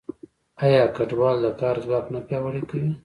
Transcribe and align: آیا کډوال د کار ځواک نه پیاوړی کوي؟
آیا 0.65 0.83
کډوال 0.95 1.37
د 1.43 1.47
کار 1.61 1.75
ځواک 1.85 2.05
نه 2.13 2.19
پیاوړی 2.27 2.63
کوي؟ 2.69 2.91